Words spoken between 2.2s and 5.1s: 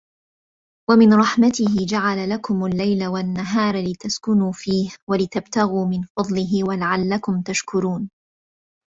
لَكُمُ اللَّيلَ وَالنَّهارَ لِتَسكُنوا فيهِ